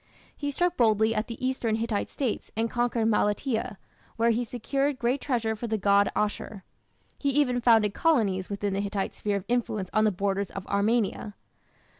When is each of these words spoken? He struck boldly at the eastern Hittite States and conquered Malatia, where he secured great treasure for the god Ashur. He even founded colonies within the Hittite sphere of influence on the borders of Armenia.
He 0.35 0.49
struck 0.49 0.77
boldly 0.77 1.13
at 1.13 1.27
the 1.27 1.37
eastern 1.45 1.75
Hittite 1.75 2.09
States 2.09 2.51
and 2.57 2.71
conquered 2.71 3.05
Malatia, 3.05 3.77
where 4.15 4.31
he 4.31 4.43
secured 4.43 4.97
great 4.97 5.21
treasure 5.21 5.55
for 5.55 5.67
the 5.67 5.77
god 5.77 6.09
Ashur. 6.15 6.63
He 7.19 7.29
even 7.29 7.61
founded 7.61 7.93
colonies 7.93 8.49
within 8.49 8.73
the 8.73 8.81
Hittite 8.81 9.13
sphere 9.13 9.35
of 9.35 9.45
influence 9.47 9.91
on 9.93 10.03
the 10.03 10.11
borders 10.11 10.49
of 10.49 10.65
Armenia. 10.65 11.35